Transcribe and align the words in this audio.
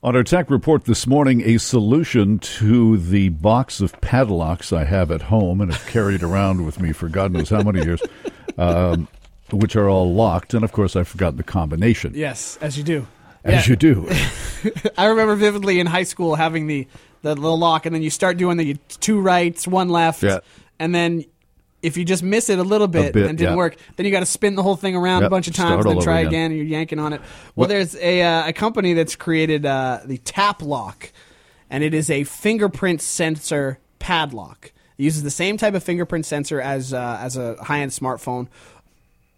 On 0.00 0.14
our 0.14 0.22
tech 0.22 0.48
report 0.48 0.84
this 0.84 1.08
morning, 1.08 1.42
a 1.42 1.58
solution 1.58 2.38
to 2.38 2.96
the 2.98 3.30
box 3.30 3.80
of 3.80 4.00
padlocks 4.00 4.72
I 4.72 4.84
have 4.84 5.10
at 5.10 5.22
home 5.22 5.60
and 5.60 5.72
have 5.72 5.84
carried 5.88 6.22
around 6.22 6.64
with 6.64 6.78
me 6.80 6.92
for 6.92 7.08
God 7.08 7.32
knows 7.32 7.50
how 7.50 7.62
many 7.62 7.82
years, 7.84 8.00
um, 8.58 9.08
which 9.50 9.74
are 9.74 9.88
all 9.88 10.14
locked. 10.14 10.54
And 10.54 10.62
of 10.62 10.70
course, 10.70 10.94
I've 10.94 11.08
forgotten 11.08 11.36
the 11.36 11.42
combination. 11.42 12.12
Yes, 12.14 12.56
as 12.60 12.78
you 12.78 12.84
do. 12.84 13.08
As 13.42 13.66
Yeah. 13.66 13.72
you 13.72 13.76
do. 13.76 14.08
I 14.98 15.06
remember 15.06 15.34
vividly 15.34 15.80
in 15.80 15.86
high 15.88 16.04
school 16.04 16.36
having 16.36 16.66
the 16.68 16.86
the 17.22 17.34
little 17.34 17.58
lock, 17.58 17.84
and 17.84 17.92
then 17.92 18.02
you 18.02 18.10
start 18.10 18.36
doing 18.36 18.56
the 18.56 18.74
two 19.00 19.20
rights, 19.20 19.66
one 19.66 19.88
left, 19.88 20.22
Yeah. 20.22 20.38
and 20.78 20.94
then 20.94 21.24
if 21.82 21.96
you 21.96 22.04
just 22.04 22.22
miss 22.22 22.50
it 22.50 22.58
a 22.58 22.62
little 22.62 22.88
bit, 22.88 23.12
bit, 23.12 23.22
and 23.22 23.32
it 23.32 23.36
didn't 23.36 23.52
yeah. 23.52 23.56
work, 23.56 23.76
then 23.96 24.06
you 24.06 24.12
got 24.12 24.20
to 24.20 24.26
spin 24.26 24.54
the 24.54 24.62
whole 24.62 24.76
thing 24.76 24.96
around 24.96 25.22
a 25.22 25.30
bunch 25.30 25.48
of 25.48 25.54
times, 25.54 25.86
all 25.86 25.92
then 25.94 26.02
try 26.02 26.20
again. 26.20 26.28
again, 26.28 26.50
and 26.50 26.56
you're 26.56 26.66
yanking 26.66 26.98
on 26.98 27.12
it. 27.12 27.20
Well, 27.20 27.28
What- 27.54 27.68
there's 27.68 27.94
a 27.96 28.22
uh, 28.22 28.48
a 28.48 28.52
company 28.52 28.94
that's 28.94 29.16
created 29.16 29.64
uh, 29.64 30.00
the 30.04 30.18
Tapplock, 30.18 31.10
and 31.70 31.84
it 31.84 31.94
is 31.94 32.10
a 32.10 32.24
fingerprint 32.24 33.00
sensor 33.00 33.78
padlock. 33.98 34.72
It 34.96 35.04
uses 35.04 35.22
the 35.22 35.30
same 35.30 35.56
type 35.56 35.74
of 35.74 35.84
fingerprint 35.84 36.26
sensor 36.26 36.60
as 36.60 36.92
uh, 36.92 37.18
as 37.20 37.36
a 37.36 37.56
high 37.62 37.80
end 37.80 37.92
smartphone 37.92 38.48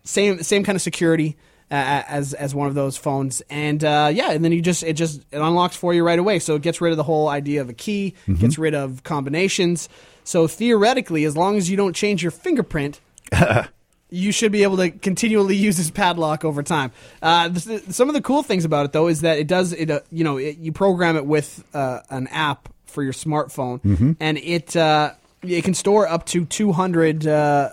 same 0.04 0.42
same 0.42 0.64
kind 0.64 0.76
of 0.76 0.82
security 0.82 1.36
as 1.70 2.34
as 2.34 2.54
one 2.54 2.66
of 2.68 2.74
those 2.74 2.96
phones 2.96 3.42
and 3.50 3.84
uh, 3.84 4.10
yeah 4.12 4.32
and 4.32 4.44
then 4.44 4.52
you 4.52 4.60
just 4.60 4.82
it 4.82 4.94
just 4.94 5.20
it 5.30 5.38
unlocks 5.38 5.76
for 5.76 5.94
you 5.94 6.02
right 6.04 6.18
away 6.18 6.38
so 6.38 6.54
it 6.56 6.62
gets 6.62 6.80
rid 6.80 6.90
of 6.90 6.96
the 6.96 7.02
whole 7.04 7.28
idea 7.28 7.60
of 7.60 7.68
a 7.68 7.72
key 7.74 8.14
gets 8.38 8.58
rid 8.58 8.74
of 8.74 9.02
combinations 9.04 9.88
so 10.24 10.46
theoretically 10.48 11.24
as 11.24 11.36
long 11.36 11.56
as 11.56 11.70
you 11.70 11.76
don't 11.76 11.94
change 11.94 12.22
your 12.22 12.32
fingerprint 12.32 13.00
you 14.10 14.32
should 14.32 14.50
be 14.52 14.64
able 14.64 14.76
to 14.78 14.90
continually 14.90 15.54
use 15.56 15.76
this 15.76 15.90
padlock 15.90 16.44
over 16.44 16.62
time. 16.62 16.90
Uh, 17.22 17.48
th- 17.48 17.82
some 17.90 18.08
of 18.08 18.14
the 18.14 18.20
cool 18.20 18.42
things 18.42 18.64
about 18.64 18.84
it, 18.86 18.92
though, 18.92 19.06
is 19.06 19.20
that 19.20 19.38
it 19.38 19.46
does 19.46 19.72
it. 19.72 19.88
Uh, 19.90 20.00
you 20.10 20.24
know, 20.24 20.36
it, 20.36 20.58
you 20.58 20.72
program 20.72 21.16
it 21.16 21.24
with 21.24 21.64
uh, 21.74 22.00
an 22.10 22.26
app 22.28 22.68
for 22.86 23.04
your 23.04 23.12
smartphone, 23.12 24.16
and 24.18 24.36
it 24.38 24.74
uh, 24.74 25.12
it 25.42 25.62
can 25.62 25.74
store 25.74 26.08
up 26.08 26.26
to 26.26 26.44
200, 26.44 27.24
uh, 27.26 27.70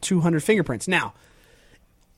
200 0.00 0.42
fingerprints. 0.42 0.88
Now, 0.88 1.12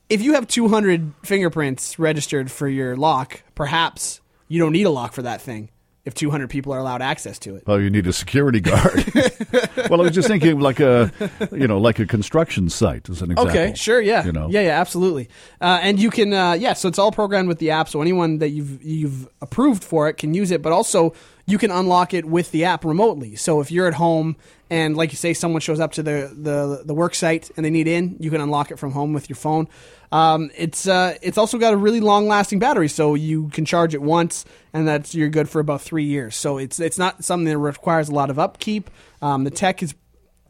if 0.08 0.22
you 0.22 0.34
have 0.34 0.46
200 0.46 1.12
fingerprints 1.22 1.98
registered 1.98 2.50
for 2.50 2.68
your 2.68 2.96
lock, 2.96 3.42
perhaps 3.54 4.20
you 4.48 4.60
don't 4.60 4.72
need 4.72 4.84
a 4.84 4.90
lock 4.90 5.12
for 5.12 5.22
that 5.22 5.40
thing 5.40 5.70
if 6.04 6.12
200 6.14 6.50
people 6.50 6.72
are 6.72 6.78
allowed 6.78 7.00
access 7.00 7.38
to 7.38 7.56
it. 7.56 7.62
Oh, 7.66 7.76
you 7.76 7.88
need 7.88 8.06
a 8.06 8.12
security 8.12 8.60
guard. 8.60 9.04
well, 9.88 10.00
I 10.00 10.04
was 10.04 10.12
just 10.12 10.28
thinking 10.28 10.60
like 10.60 10.78
a, 10.78 11.10
you 11.50 11.66
know, 11.66 11.78
like 11.78 11.98
a 11.98 12.06
construction 12.06 12.68
site 12.68 13.08
as 13.08 13.22
an 13.22 13.30
example. 13.30 13.50
Okay, 13.50 13.74
sure, 13.74 14.00
yeah, 14.00 14.24
You 14.24 14.32
know, 14.32 14.48
yeah, 14.50 14.60
yeah, 14.60 14.80
absolutely. 14.80 15.30
Uh, 15.60 15.78
and 15.80 15.98
you 15.98 16.10
can, 16.10 16.32
uh, 16.34 16.52
yeah, 16.52 16.74
so 16.74 16.88
it's 16.88 16.98
all 16.98 17.10
programmed 17.10 17.48
with 17.48 17.58
the 17.58 17.70
app. 17.70 17.88
So 17.88 18.02
anyone 18.02 18.38
that 18.38 18.50
you've 18.50 18.82
you've 18.82 19.28
approved 19.40 19.82
for 19.82 20.08
it 20.08 20.14
can 20.14 20.34
use 20.34 20.50
it, 20.50 20.60
but 20.60 20.72
also 20.72 21.14
you 21.46 21.58
can 21.58 21.70
unlock 21.70 22.14
it 22.14 22.24
with 22.24 22.50
the 22.52 22.64
app 22.64 22.84
remotely. 22.84 23.36
So 23.36 23.60
if 23.60 23.70
you're 23.70 23.86
at 23.86 23.94
home 23.94 24.36
and, 24.70 24.96
like 24.96 25.12
you 25.12 25.16
say, 25.16 25.34
someone 25.34 25.60
shows 25.60 25.80
up 25.80 25.92
to 25.92 26.02
the 26.02 26.32
the, 26.34 26.82
the 26.84 26.94
work 26.94 27.14
site 27.14 27.50
and 27.56 27.64
they 27.64 27.70
need 27.70 27.86
in, 27.86 28.16
you 28.18 28.30
can 28.30 28.40
unlock 28.40 28.70
it 28.70 28.78
from 28.78 28.92
home 28.92 29.12
with 29.12 29.28
your 29.28 29.36
phone. 29.36 29.68
Um, 30.10 30.50
it's 30.56 30.86
uh, 30.86 31.16
it's 31.22 31.36
also 31.36 31.58
got 31.58 31.74
a 31.74 31.76
really 31.76 32.00
long 32.00 32.28
lasting 32.28 32.60
battery, 32.60 32.88
so 32.88 33.14
you 33.14 33.48
can 33.48 33.64
charge 33.64 33.94
it 33.94 34.02
once, 34.02 34.44
and 34.72 34.86
that's 34.86 35.14
you're 35.14 35.28
good 35.28 35.48
for 35.48 35.60
about 35.60 35.82
three 35.82 36.04
years. 36.04 36.36
So 36.36 36.56
it's 36.58 36.80
it's 36.80 36.98
not 36.98 37.24
something 37.24 37.46
that 37.46 37.58
requires 37.58 38.08
a 38.08 38.12
lot 38.12 38.30
of 38.30 38.38
upkeep. 38.38 38.90
Um, 39.20 39.44
the 39.44 39.50
tech 39.50 39.82
is 39.82 39.94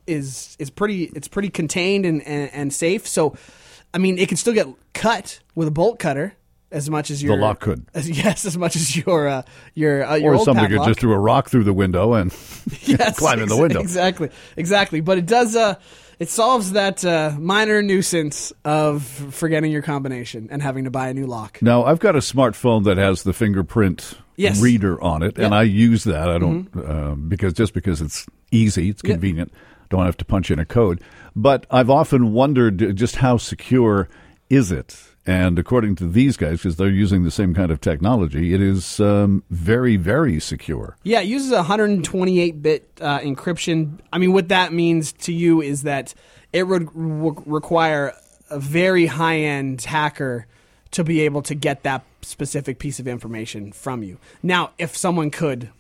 is 0.06 0.54
is 0.58 0.70
pretty 0.70 1.04
it's 1.14 1.28
pretty 1.28 1.48
contained 1.48 2.04
and, 2.06 2.22
and, 2.26 2.50
and 2.52 2.72
safe. 2.72 3.06
So, 3.08 3.36
I 3.92 3.98
mean, 3.98 4.18
it 4.18 4.28
can 4.28 4.36
still 4.36 4.52
get 4.54 4.68
cut 4.92 5.40
with 5.54 5.66
a 5.66 5.72
bolt 5.72 5.98
cutter 5.98 6.34
as 6.74 6.90
much 6.90 7.10
as 7.10 7.22
your 7.22 7.38
lock 7.38 7.60
could. 7.60 7.86
As, 7.94 8.10
yes, 8.24 8.44
as 8.44 8.58
much 8.58 8.76
as 8.76 8.96
your 8.96 9.28
uh, 9.28 9.42
your 9.74 10.04
uh, 10.04 10.16
your 10.16 10.32
Or 10.32 10.36
old 10.36 10.44
somebody 10.44 10.76
could 10.76 10.84
just 10.84 11.00
throw 11.00 11.12
a 11.12 11.18
rock 11.18 11.48
through 11.48 11.64
the 11.64 11.72
window 11.72 12.14
and 12.14 12.34
yes, 12.82 13.18
climb 13.18 13.40
in 13.40 13.48
the 13.48 13.56
window. 13.56 13.80
Exactly, 13.80 14.30
exactly. 14.56 15.00
But 15.00 15.18
it 15.18 15.26
does. 15.26 15.56
Uh, 15.56 15.76
it 16.20 16.28
solves 16.28 16.72
that 16.72 17.04
uh, 17.04 17.32
minor 17.38 17.82
nuisance 17.82 18.52
of 18.64 19.02
forgetting 19.02 19.72
your 19.72 19.82
combination 19.82 20.48
and 20.50 20.62
having 20.62 20.84
to 20.84 20.90
buy 20.90 21.08
a 21.08 21.14
new 21.14 21.26
lock. 21.26 21.60
Now, 21.60 21.84
I've 21.84 21.98
got 21.98 22.14
a 22.14 22.20
smartphone 22.20 22.84
that 22.84 22.98
has 22.98 23.24
the 23.24 23.32
fingerprint 23.32 24.14
Yes. 24.36 24.60
reader 24.60 25.00
on 25.02 25.22
it, 25.22 25.36
and 25.36 25.38
Yeah. 25.38 25.44
Mm-hmm. 25.46 25.54
I 25.54 25.62
use 25.62 26.04
that. 26.04 26.28
I 26.28 26.38
don't 26.38 26.68
um, 26.76 27.28
because 27.28 27.52
just 27.52 27.72
because 27.74 28.00
it's 28.00 28.26
easy, 28.52 28.90
it's 28.90 29.02
Yeah. 29.04 29.12
convenient. 29.12 29.52
Don't 29.90 30.06
have 30.06 30.16
to 30.18 30.24
punch 30.24 30.50
in 30.50 30.58
a 30.58 30.64
code. 30.64 31.00
But 31.36 31.66
I've 31.70 31.90
often 31.90 32.32
wondered 32.32 32.96
just 32.96 33.16
how 33.16 33.36
secure 33.36 34.08
is 34.50 34.70
it? 34.72 34.96
And 35.26 35.58
according 35.58 35.96
to 35.96 36.06
these 36.06 36.36
guys, 36.36 36.58
because 36.58 36.76
they're 36.76 36.88
using 36.88 37.24
the 37.24 37.30
same 37.30 37.54
kind 37.54 37.70
of 37.70 37.80
technology, 37.80 38.52
it 38.52 38.60
is 38.60 39.00
um, 39.00 39.42
very, 39.48 39.96
very 39.96 40.38
secure. 40.38 40.96
Yeah, 41.02 41.20
it 41.20 41.26
uses 41.28 41.50
128 41.50 42.62
bit 42.62 42.90
uh, 43.00 43.20
encryption. 43.20 44.00
I 44.12 44.18
mean, 44.18 44.32
what 44.34 44.48
that 44.48 44.72
means 44.72 45.12
to 45.12 45.32
you 45.32 45.62
is 45.62 45.82
that 45.82 46.14
it 46.52 46.64
would 46.64 46.88
re- 46.94 47.42
require 47.46 48.12
a 48.50 48.60
very 48.60 49.06
high 49.06 49.38
end 49.38 49.80
hacker 49.82 50.46
to 50.90 51.02
be 51.02 51.22
able 51.22 51.42
to 51.42 51.54
get 51.54 51.82
that 51.84 52.04
specific 52.22 52.78
piece 52.78 53.00
of 53.00 53.08
information 53.08 53.72
from 53.72 54.02
you. 54.02 54.18
Now, 54.42 54.72
if 54.78 54.96
someone 54.96 55.30
could, 55.30 55.70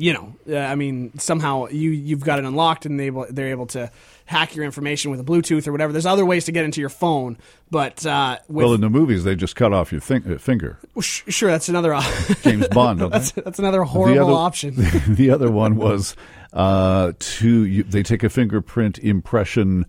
you 0.00 0.14
know, 0.14 0.34
uh, 0.48 0.56
I 0.56 0.74
mean, 0.74 1.18
somehow 1.18 1.66
you 1.68 1.90
you've 1.90 2.24
got 2.24 2.38
it 2.38 2.44
unlocked 2.44 2.86
and 2.86 2.98
they 2.98 3.06
able, 3.06 3.26
they're 3.28 3.50
able 3.50 3.66
to 3.68 3.90
hack 4.24 4.54
your 4.54 4.64
information 4.64 5.10
with 5.10 5.20
a 5.20 5.24
Bluetooth 5.24 5.66
or 5.66 5.72
whatever. 5.72 5.92
There's 5.92 6.06
other 6.06 6.24
ways 6.24 6.44
to 6.46 6.52
get 6.52 6.64
into 6.64 6.80
your 6.80 6.88
phone, 6.88 7.36
but 7.70 8.06
uh, 8.06 8.38
with, 8.48 8.64
well, 8.64 8.74
in 8.74 8.80
the 8.80 8.88
movies, 8.88 9.24
they 9.24 9.34
just 9.36 9.56
cut 9.56 9.72
off 9.72 9.92
your 9.92 10.00
thing, 10.00 10.22
uh, 10.32 10.38
finger. 10.38 10.78
sh- 11.00 11.22
sure, 11.28 11.50
that's 11.50 11.68
another 11.68 11.92
op- 11.92 12.04
James 12.42 12.68
Bond, 12.68 13.00
that's, 13.12 13.32
that's 13.32 13.58
another 13.58 13.82
horrible 13.82 14.28
other, 14.28 14.32
option. 14.32 14.74
The 15.08 15.30
other 15.30 15.50
one 15.50 15.76
was 15.76 16.16
uh, 16.52 17.12
to 17.18 17.64
you, 17.64 17.82
they 17.82 18.02
take 18.02 18.22
a 18.22 18.30
fingerprint 18.30 18.98
impression 18.98 19.84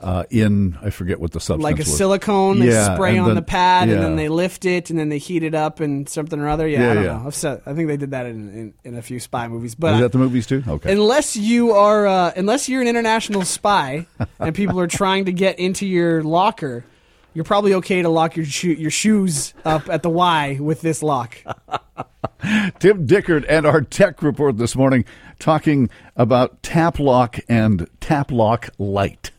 uh, 0.00 0.24
in 0.30 0.76
I 0.82 0.90
forget 0.90 1.20
what 1.20 1.32
the 1.32 1.40
substance 1.40 1.62
like 1.62 1.76
a 1.76 1.78
was. 1.80 1.96
silicone. 1.96 2.58
They 2.60 2.68
Yeah, 2.70 2.94
spray 2.94 3.18
on 3.18 3.26
then- 3.26 3.34
the 3.36 3.42
pad, 3.42 3.88
and 3.88 4.02
then 4.02 4.16
they 4.16 4.28
lift 4.28 4.64
it, 4.64 4.90
and 4.90 4.98
then 4.98 5.08
they 5.08 5.18
heat 5.18 5.42
it 5.42 5.54
up, 5.54 5.80
and 5.80 6.08
something 6.08 6.38
or 6.40 6.48
other. 6.48 6.66
Yeah, 6.66 6.80
Yeah, 6.80 6.90
I 6.90 6.94
don't 6.94 7.04
yeah. 7.04 7.18
know. 7.18 7.22
I've 7.26 7.34
said, 7.34 7.62
I 7.66 7.74
think 7.74 7.88
they 7.88 7.96
did 7.96 8.10
that 8.12 8.26
in, 8.26 8.48
in, 8.54 8.74
in 8.84 8.94
a 8.96 9.02
few 9.02 9.20
spy 9.20 9.46
movies. 9.48 9.74
But 9.74 9.94
Is 9.94 10.00
that 10.00 10.12
the 10.12 10.18
movies 10.18 10.46
too? 10.46 10.62
Okay. 10.66 10.92
unless 10.92 11.36
you 11.36 11.72
are, 11.72 12.06
uh, 12.06 12.32
unless 12.36 12.68
you're 12.68 12.82
an 12.82 12.88
international 12.88 13.42
spy, 13.42 14.06
and 14.38 14.54
people 14.54 14.80
are 14.80 14.86
trying 14.86 15.26
to 15.26 15.32
get 15.32 15.58
into 15.58 15.86
your 15.86 16.22
locker. 16.22 16.84
You're 17.32 17.44
probably 17.44 17.74
okay 17.74 18.02
to 18.02 18.08
lock 18.08 18.34
your 18.36 18.44
shoe, 18.44 18.72
your 18.72 18.90
shoes 18.90 19.54
up 19.64 19.88
at 19.88 20.02
the 20.02 20.10
Y 20.10 20.58
with 20.60 20.80
this 20.80 21.00
lock. 21.00 21.36
Tim 22.78 23.06
Dickard 23.06 23.44
and 23.48 23.66
our 23.66 23.82
tech 23.82 24.22
report 24.22 24.56
this 24.56 24.74
morning 24.74 25.04
talking 25.38 25.90
about 26.16 26.62
Tapplock 26.62 27.40
and 27.48 27.88
Tapplock 28.00 28.70
Light. 28.78 29.30